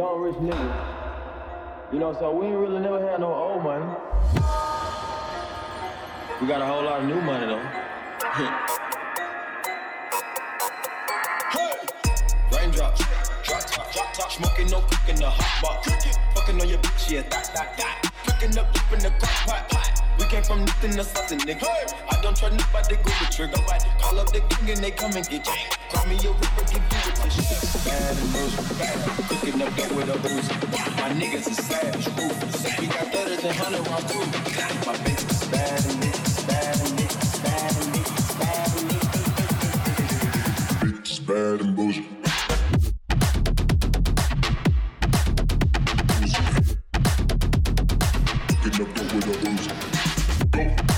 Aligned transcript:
young 0.00 0.20
rich 0.22 0.36
nigga. 0.36 1.92
You 1.92 1.98
know, 1.98 2.14
so 2.14 2.32
we 2.32 2.46
ain't 2.46 2.56
really 2.56 2.80
never 2.80 3.06
had 3.06 3.20
no 3.20 3.34
old 3.34 3.62
money. 3.62 3.84
We 6.40 6.46
got 6.46 6.62
a 6.62 6.66
whole 6.66 6.84
lot 6.84 7.00
of 7.00 7.06
new 7.06 7.20
money 7.20 7.46
though. 7.46 7.62
Hey! 11.50 11.76
Raindrops, 12.52 13.02
drop 13.42 13.66
top, 13.66 13.92
drop 13.92 14.12
top, 14.14 14.30
smoking, 14.30 14.70
no 14.70 14.80
cooking, 14.80 15.16
the 15.16 15.28
hot 15.28 15.82
box. 15.84 16.16
Fucking 16.34 16.60
on 16.60 16.68
your 16.68 16.78
bitch, 16.78 17.10
yeah, 17.10 17.22
that, 17.22 17.50
that, 17.54 17.76
that. 17.76 18.12
Cooking 18.24 18.56
up 18.56 18.68
in 18.92 19.00
the 19.00 19.10
crock 19.18 19.46
pot, 19.46 19.68
pot. 19.68 20.09
We 20.20 20.26
came 20.26 20.42
from 20.42 20.66
nothing 20.66 20.92
to 20.92 21.02
something, 21.02 21.38
nigga. 21.40 21.64
Hey. 21.64 21.86
I 22.10 22.20
don't 22.20 22.36
try 22.36 22.50
nobody, 22.50 22.96
go 22.96 23.04
the 23.04 23.26
trigger. 23.32 23.56
Right. 23.66 23.82
Call 23.98 24.18
up 24.20 24.30
the 24.30 24.40
king 24.40 24.70
and 24.70 24.84
they 24.84 24.90
come 24.90 25.12
and 25.16 25.26
get 25.26 25.46
you. 25.46 25.52
Call 25.88 26.06
me 26.06 26.16
a 26.16 26.30
ripper, 26.30 26.64
give 26.68 26.76
you 26.76 27.00
a 27.08 27.24
tissue. 27.24 27.88
Bad 27.88 28.18
and 28.18 28.30
bullshit, 28.30 28.78
bad. 28.78 29.00
Cooking 29.30 29.62
up 29.62 29.74
dope 29.74 29.92
with 29.96 30.10
a 30.12 30.18
booze. 30.20 30.48
My 31.00 31.08
niggas 31.16 31.48
is 31.48 31.56
savage, 31.56 32.06
ruthless. 32.20 32.78
We 32.78 32.86
got 32.88 33.08
thudders 33.10 33.44
and 33.44 33.56
hundred 33.56 33.86
round 33.88 34.08
too. 34.08 34.20
My 34.84 34.92
bitch 35.00 35.24
is 35.24 35.48
bad 35.48 35.84
and 35.88 35.96
bitch 36.04 36.46
bad 36.46 36.76
and 36.84 36.98
bitch 37.00 37.42
bad 37.42 37.76
and 37.80 37.88
bitch 37.94 38.38
bad 38.40 38.68
and 38.76 38.90
bitch. 38.90 39.08
Bitch 40.84 41.10
is 41.10 41.20
bad 41.20 41.60
and 41.62 41.74
bullshit. 41.74 42.04
Up 48.80 48.86
with 48.96 49.26
a 49.26 49.28
booze. 49.44 49.99
Niggas 50.60 50.89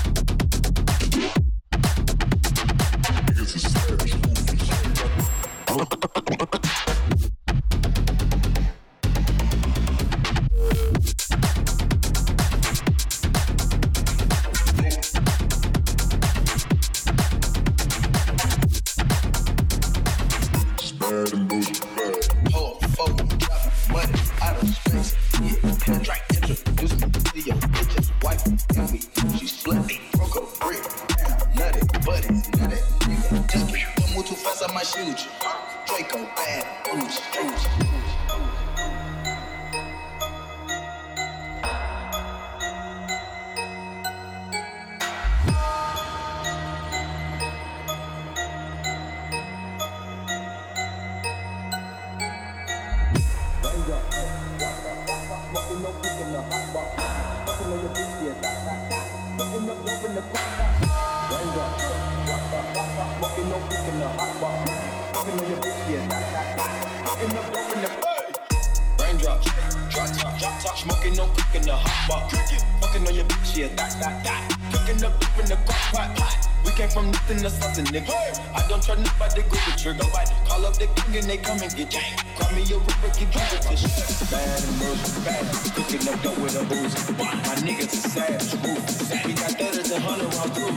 Raindrops, 68.99 69.47
drop 69.89 70.11
top, 70.11 70.37
drop 70.39 70.59
top, 70.59 70.77
smoking, 70.77 71.15
no 71.15 71.25
cooking, 71.27 71.61
the 71.61 71.73
hot 71.73 72.09
box. 72.09 72.35
Fucking 72.81 73.07
on 73.07 73.15
your 73.15 73.23
bitch, 73.23 73.55
yeah, 73.55 73.67
that, 73.79 73.95
that, 74.01 74.23
that. 74.25 74.57
Cooking 74.73 75.01
up 75.05 75.13
in 75.39 75.45
the 75.45 75.55
crock 75.63 75.79
pot, 75.93 76.17
pot. 76.17 76.49
We 76.65 76.71
came 76.71 76.89
from 76.89 77.11
nothing 77.11 77.39
to 77.39 77.49
something, 77.49 77.85
nigga. 77.85 78.11
I 78.53 78.67
don't 78.67 78.83
try 78.83 78.95
nobody, 78.95 79.41
go 79.43 79.55
the 79.55 79.71
trigger. 79.79 80.03
Call 80.47 80.65
up 80.65 80.75
the 80.75 80.87
king 80.87 81.15
and 81.15 81.29
they 81.29 81.37
come 81.37 81.61
and 81.63 81.73
get 81.73 81.93
you. 81.93 82.01
Call 82.35 82.51
me 82.51 82.63
a 82.67 82.75
ripper, 82.75 83.11
give 83.15 83.31
you 83.31 83.39
a 83.39 83.59
tissue. 83.71 84.25
Bad 84.27 84.59
and 84.59 84.75
bullshit, 84.79 85.23
bad. 85.23 85.47
Cooking 85.79 86.03
up 86.11 86.21
dope 86.23 86.37
with 86.39 86.59
a 86.59 86.63
booze. 86.67 86.93
My 87.15 87.55
niggas 87.63 87.93
is 87.93 88.03
savage, 88.03 88.51
ruthless. 88.59 89.23
We 89.23 89.31
got 89.31 89.55
thudders 89.55 89.91
and 89.91 90.03
hundred 90.03 90.27
round 90.35 90.51
too. 90.55 90.75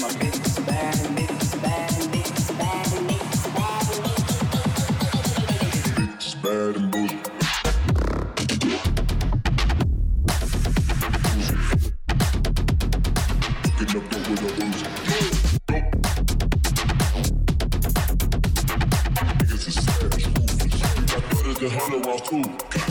My 0.00 0.08
bitch 0.16 0.51
thudders 22.00 22.22
and 22.32 22.44
too. 22.44 22.81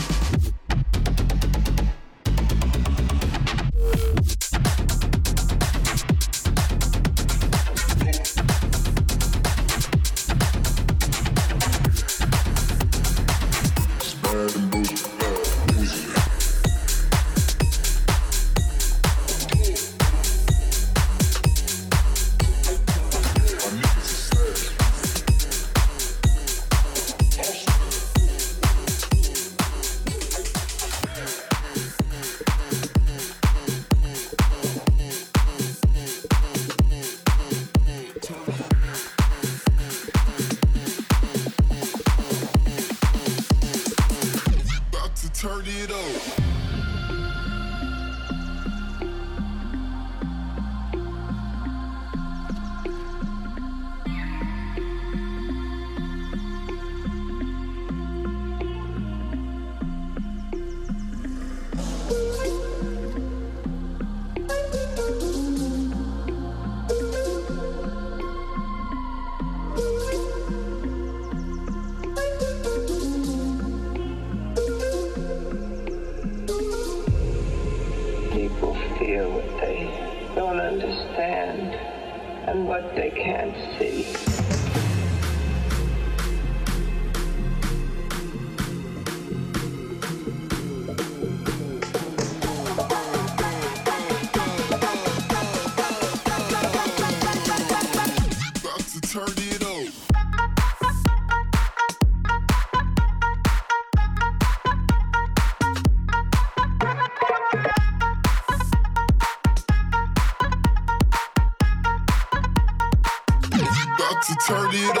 To 114.22 114.34
turn 114.46 114.70
it. 114.72 114.92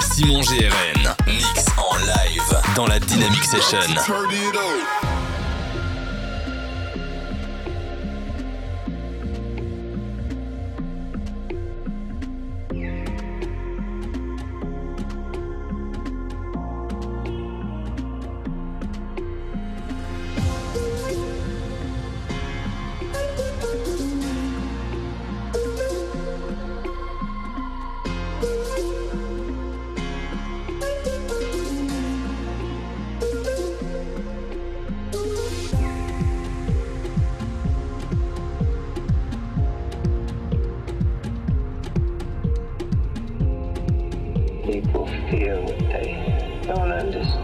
Simon 0.00 0.42
GRN, 0.42 1.14
mix 1.26 1.66
en 1.76 1.96
live 1.96 2.62
dans 2.76 2.86
la 2.86 3.00
Dynamic 3.00 3.44
Session. 3.44 3.78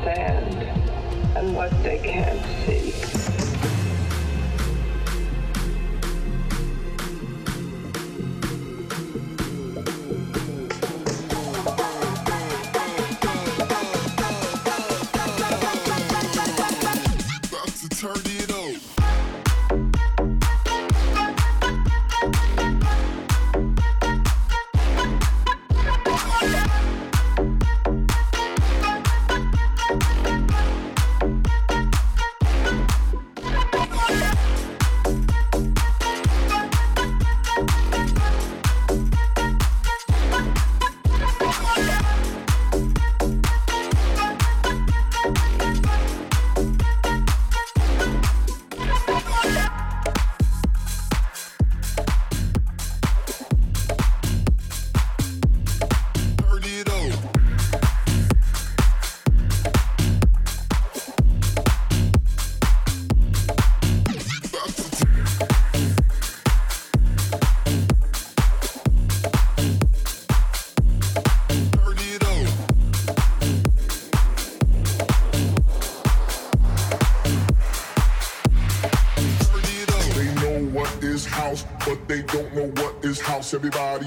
Understand 0.02 1.37
and 1.37 1.54
what 1.54 1.70
they 1.82 1.99
can't 1.99 2.40
see. 2.66 2.92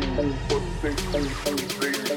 This 0.00 2.07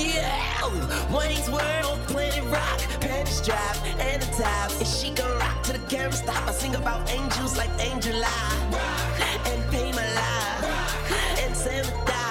Yeah, 0.00 1.14
Wayne's 1.14 1.50
World, 1.50 1.98
Planet 2.08 2.44
Rock, 2.44 2.80
Penny's 3.00 3.40
Drive, 3.42 3.78
and 4.00 4.22
the 4.22 4.42
top. 4.42 4.70
And 4.78 4.86
she 4.86 5.10
gon' 5.10 5.38
rock 5.38 5.62
to 5.64 5.74
the 5.74 5.78
camera 5.90 6.12
stop. 6.12 6.48
I 6.48 6.52
sing 6.52 6.74
about 6.74 7.10
angels 7.10 7.58
like 7.58 7.68
Angel 7.78 8.16
Eye. 8.24 8.68
Rock. 8.72 9.46
And 9.46 9.70
Pay 9.70 9.92
My 9.92 10.06
Life. 10.14 11.40
And 11.42 11.54
Samantha. 11.54 12.22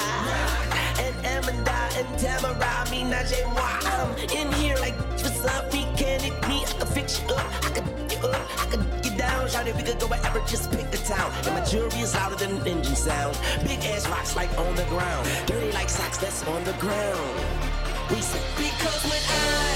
And 1.04 1.16
Amanda 1.44 1.78
and 2.00 2.10
Tamara. 2.18 2.90
Me, 2.90 3.04
Najee, 3.04 3.46
moi. 3.54 3.80
I'm 3.94 4.18
in 4.36 4.52
here 4.54 4.78
like, 4.78 4.98
what's 5.22 5.46
up? 5.46 5.72
Me, 5.72 5.86
can 5.96 6.24
it 6.26 6.34
me? 6.48 6.66
I 6.66 6.74
can 6.80 6.88
fix 6.88 7.22
you 7.22 7.36
up. 7.36 7.66
I 7.66 7.70
can 7.70 7.86
you 8.10 8.30
up. 8.30 8.62
I 8.62 8.66
can 8.72 9.02
get 9.02 9.18
down. 9.18 9.48
Shout 9.48 9.68
it, 9.68 9.76
we 9.76 9.84
could 9.84 10.00
go 10.00 10.08
wherever, 10.08 10.40
just 10.48 10.72
pick 10.72 10.90
the 10.92 10.98
town. 10.98 11.32
And 11.46 11.54
my 11.56 11.64
jewelry 11.66 12.00
is 12.00 12.14
louder 12.16 12.36
than 12.36 12.58
an 12.58 12.68
engine 12.68 12.96
sound. 12.96 13.38
Big 13.64 13.80
ass 13.86 14.08
rocks 14.08 14.36
like 14.36 14.52
on 14.58 14.76
the 14.76 14.86
ground. 14.86 15.28
Dirty 15.46 15.72
like 15.72 15.90
socks 15.90 16.18
that's 16.18 16.46
on 16.48 16.64
the 16.64 16.74
ground. 16.74 17.59
We 18.10 18.22
said 18.22 18.42
because 18.58 19.04
when 19.04 19.22
I 19.22 19.69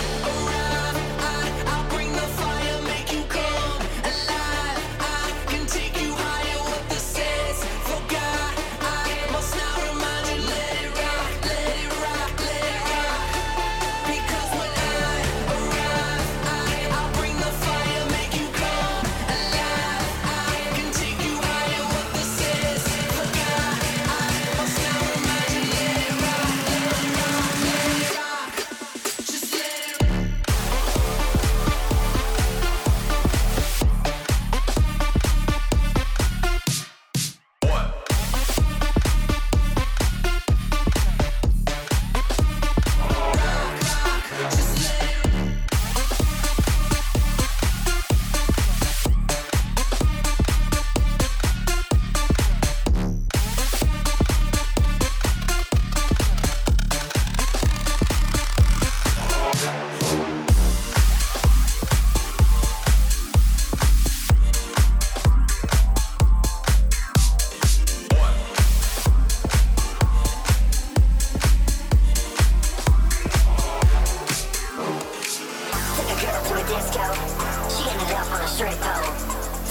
strippo. 78.63 78.95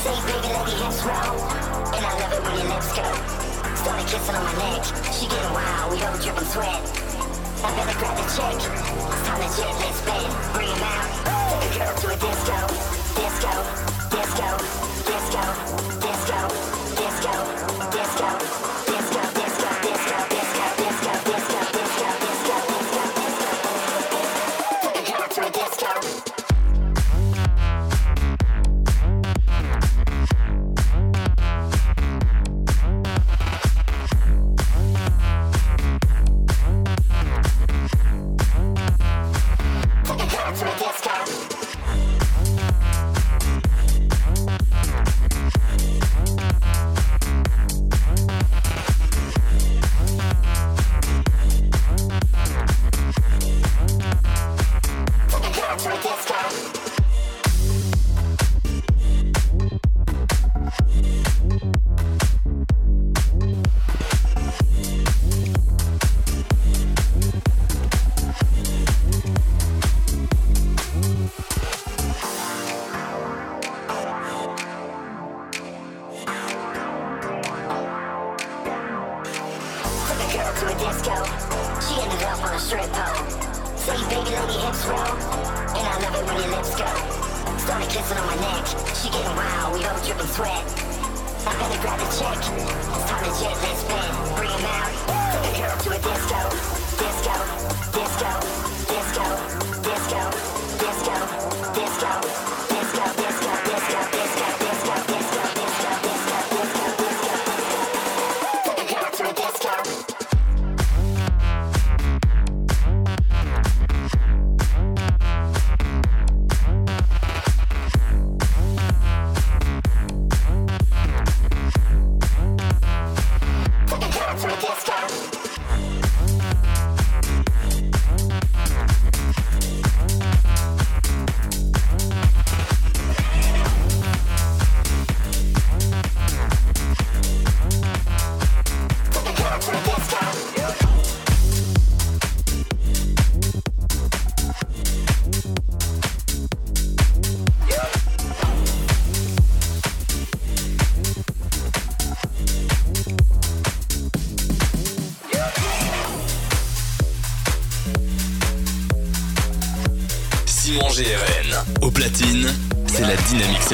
Say 0.04 0.16
baby 0.26 0.48
let 0.52 0.68
your 0.68 0.84
hips 0.84 1.00
roll. 1.02 1.40
And 1.96 2.04
I 2.04 2.12
love 2.20 2.32
it 2.36 2.42
when 2.44 2.54
your 2.60 2.68
lips 2.74 2.92
go. 2.92 3.08
Started 3.80 4.06
kissing 4.06 4.36
on 4.36 4.44
my 4.44 4.52
neck. 4.60 4.84
She 5.16 5.26
getting 5.28 5.52
wild, 5.52 5.92
we 5.92 5.98
both 5.98 6.22
dripping 6.22 6.48
sweat. 6.52 6.82
I 7.64 7.68
better 7.76 7.98
grab 7.98 8.16
the 8.20 8.26
chick. 8.36 8.58
It's 8.60 9.22
time 9.24 9.40
to 9.40 9.48
jet, 9.56 9.74
let's 9.80 9.96
spin. 9.96 10.28
Bring 10.52 10.68
him 10.68 10.82
out. 10.84 11.08
Take 11.48 11.72
a 11.72 11.78
girl 11.78 11.94
to 12.00 12.06
a 12.08 12.16
disco. 12.20 12.58
Disco, 13.16 13.52
disco, 14.12 14.48
disco. 15.08 15.71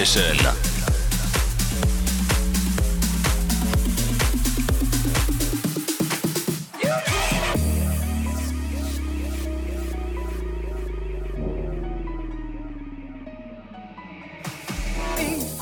Edition. 0.08 0.38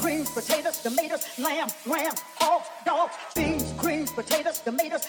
Beans, 0.05 0.31
potatoes, 0.31 0.79
tomatoes, 0.79 1.27
lamb, 1.39 1.69
ram, 1.85 2.15
hogs, 2.37 2.69
dogs, 2.85 3.15
beans, 3.35 3.73
greens, 3.73 4.13
potatoes, 4.13 4.61
tomatoes, 4.61 5.03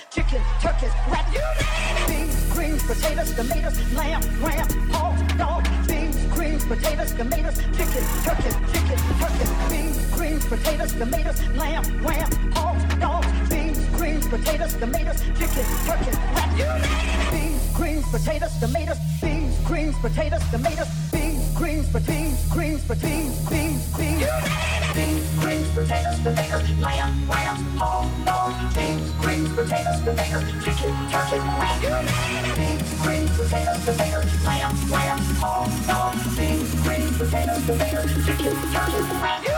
lamb, 11.57 11.83
lamb, 12.03 12.31
hogs, 12.53 12.83
dogs, 12.95 13.27
beans, 13.49 13.79
greens, 13.97 14.27
potatoes, 14.27 14.73
tomatoes, 14.75 15.19
chicken, 15.37 15.65
turkey, 15.85 16.11
rat, 16.35 16.49
you 16.57 16.65
name 16.65 17.21
it. 17.21 17.31
Beans, 17.31 17.73
greens, 17.73 18.05
potatoes, 18.11 18.53
tomatoes, 18.59 18.97
beans, 19.21 19.57
greens, 19.65 19.95
potatoes, 19.97 20.43
tomatoes, 20.51 20.87
beans, 21.11 21.57
greens, 21.57 21.89
potatoes, 21.89 22.45
greens, 22.49 22.83
potatoes, 22.85 23.49
beans, 23.49 23.97
beans. 23.97 24.21
You 24.21 24.27
name 24.27 24.83
it. 24.83 24.95
Beans, 24.97 25.39
greens, 25.39 25.69
potatoes, 25.73 26.19
tomatoes, 26.23 26.69
lamb, 26.79 27.27
lamb, 27.27 27.57
hogs, 27.81 28.25
dogs, 28.25 28.75
beans, 28.75 29.11
greens, 29.21 29.49
potatoes, 29.55 29.99
tomatoes, 30.05 30.45
chicken, 30.63 30.93
turkey, 31.09 31.41
you 31.81 31.89
name 31.89 32.45
it. 32.45 32.57
Beans, 32.57 33.01
greens, 33.01 33.31
potatoes, 33.37 33.85
tomatoes, 33.85 34.45
lamb, 34.45 34.73
lamb, 34.91 35.19
hogs, 35.41 35.87
dogs, 35.87 36.37
beans, 36.37 36.69
greens, 36.85 37.17
potatoes, 37.17 37.65
tomatoes, 37.65 38.11
chicken, 38.25 38.55
turkey, 38.73 39.56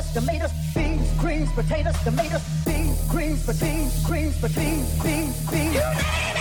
potatoes, 0.00 0.12
tomatoes, 0.12 0.52
beans, 0.74 1.18
greens, 1.18 1.52
potatoes, 1.52 1.96
tomatoes, 2.04 2.42
beans, 2.64 3.08
greens, 3.08 3.46
beans, 3.60 4.06
greens, 4.06 4.40
beans, 4.40 5.02
beans, 5.02 5.50
beans. 5.50 5.80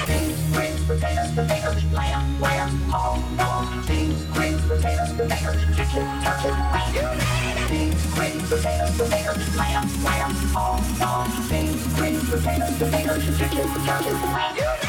Beans, 0.07 0.53
greens, 0.53 0.83
potatoes, 0.85 1.35
tomatoes, 1.35 1.83
lamb, 1.91 2.41
lamb, 2.41 2.69
hog, 2.89 3.37
dog. 3.37 3.87
Beans, 3.87 4.23
greens, 4.33 4.61
potatoes, 4.67 5.11
tomatoes, 5.17 5.75
chicken, 5.75 6.07
turkey, 6.23 6.49
rat. 6.49 7.69
Beans, 7.69 8.13
greens, 8.13 8.49
potatoes, 8.49 8.97
tomatoes, 8.97 9.55
lamb, 9.55 10.03
lamb, 10.03 10.31
hog, 10.53 10.99
dog. 10.99 11.27
Beans, 11.49 11.93
greens, 11.95 12.29
potatoes, 12.29 12.77
tomatoes, 12.79 13.37
chicken, 13.37 13.67
turkey, 13.85 14.13
rat. 14.33 14.88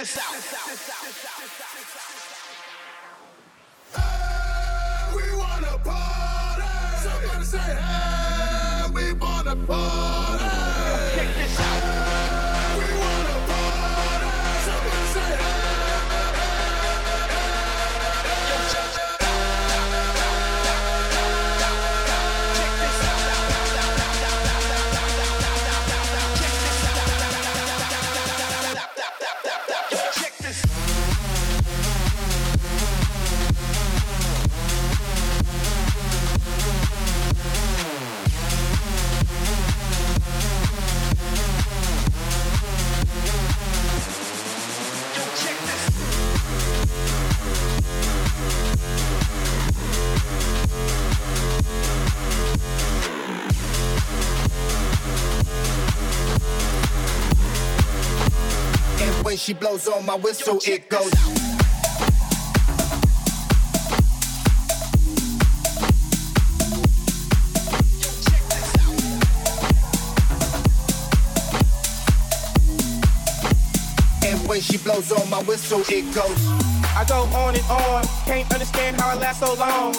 This 0.00 0.16
out. 0.16 0.32
Hey, 3.94 5.14
we 5.14 5.36
wanna 5.36 5.78
party. 5.84 6.62
Somebody 7.02 7.44
say, 7.44 7.58
hey, 7.58 8.90
we 8.94 9.12
wanna 9.12 9.56
party. 9.66 10.49
She 59.50 59.54
blows 59.54 59.88
on 59.88 60.06
my 60.06 60.14
whistle, 60.14 60.60
it 60.64 60.88
goes. 60.88 61.12
And 74.24 74.48
when 74.48 74.60
she 74.60 74.78
blows 74.78 75.10
on 75.10 75.28
my 75.28 75.42
whistle, 75.42 75.82
it 75.88 76.14
goes. 76.14 76.30
I 76.94 77.04
go 77.08 77.22
on 77.36 77.56
and 77.56 77.64
on, 77.64 78.04
can't 78.26 78.52
understand 78.52 79.00
how 79.00 79.08
I 79.08 79.14
last 79.14 79.40
so 79.40 79.54
long. 79.54 79.96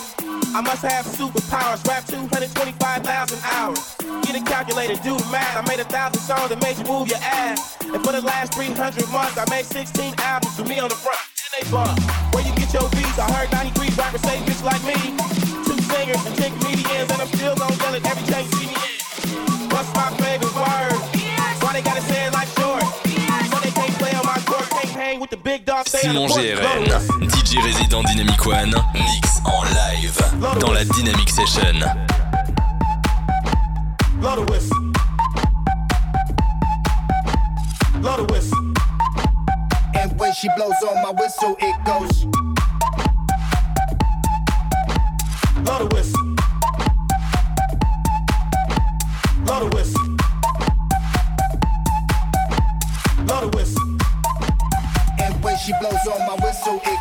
I 0.56 0.62
must 0.62 0.84
have 0.84 1.06
superpowers, 1.06 1.86
rap 1.90 2.06
225,000 2.06 3.40
hours. 3.44 3.96
Get 4.24 4.42
a 4.42 4.44
calculator, 4.46 4.96
do 5.04 5.18
the 5.18 5.30
math. 5.30 5.58
I 5.58 5.70
made 5.70 5.82
a 5.82 5.90
thousand 5.90 6.22
songs 6.22 6.48
that 6.52 6.62
made 6.64 6.78
you 6.78 6.86
move 6.86 7.10
your 7.10 7.20
ass. 7.20 7.71
And 7.94 8.02
for 8.06 8.14
the 8.14 8.22
last 8.22 8.54
300 8.54 8.78
months, 9.12 9.38
I 9.38 9.44
made 9.50 9.66
16 9.66 10.16
albums 10.20 10.58
with 10.58 10.70
me 10.70 10.80
on 10.80 10.88
the 10.88 10.96
front. 10.96 11.20
And 11.44 11.52
they 11.60 11.64
bump. 11.72 12.00
Where 12.34 12.44
you 12.44 12.56
get 12.56 12.72
your 12.72 12.88
beats? 12.92 13.20
I 13.20 13.28
heard 13.32 13.52
93 13.52 13.90
rappers 14.00 14.22
say 14.22 14.40
bitch 14.48 14.64
like 14.64 14.80
me. 14.88 14.96
Two 15.68 15.76
singers 15.92 16.24
and 16.26 16.36
10 16.40 16.60
comedians, 16.60 17.12
and 17.12 17.22
I'm 17.22 17.28
still 17.28 17.56
gonna 17.56 17.76
yell 17.76 17.94
it 17.96 18.06
every 18.08 18.24
time 18.32 18.46
you 18.48 18.52
see 18.56 18.68
me 18.72 18.78
in. 18.80 19.70
What's 19.76 19.92
my 19.92 20.08
favorite 20.24 20.56
word? 20.56 20.96
Why 21.60 21.74
they 21.74 21.82
gotta 21.82 22.02
say 22.02 22.28
it 22.28 22.34
like 22.34 22.48
short? 22.56 22.84
So 23.52 23.60
they 23.60 23.72
can't 23.76 23.96
play 24.00 24.16
on 24.16 24.26
my 24.26 24.40
court, 24.48 24.70
can't 24.70 24.96
hang 24.96 25.20
with 25.20 25.30
the 25.30 25.38
big 25.38 25.66
dogs. 25.66 25.92
Simon. 25.92 26.32
GRN, 26.32 26.88
DJ 27.28 27.60
résident 27.60 28.04
Dynamic 28.04 28.46
One, 28.46 28.72
mix 28.94 29.42
en 29.44 29.64
live 29.68 30.16
dans 30.60 30.72
la 30.72 30.86
Dynamic 30.86 31.30
Session. 31.30 31.76
Blow 34.22 34.36
the 34.36 34.52
whistle. 34.52 34.91
Blow 38.02 38.18
the 38.18 38.34
whistle. 38.34 38.58
And 39.94 40.20
when 40.20 40.34
she 40.34 40.50
blows 40.58 40.74
on 40.90 41.04
my 41.04 41.12
whistle, 41.12 41.56
it 41.60 41.86
goes. 41.86 42.26
Blow 45.64 45.78
the 45.78 45.96
whistle. 45.96 46.36
Blow 49.46 49.60
the 49.60 49.76
whistle. 49.76 50.18
Blow 53.26 53.42
the 53.42 53.56
whistle. 53.56 53.90
And 55.22 55.44
when 55.44 55.58
she 55.60 55.72
blows 55.80 56.08
on 56.12 56.20
my 56.26 56.44
whistle, 56.44 56.82
it 56.84 57.01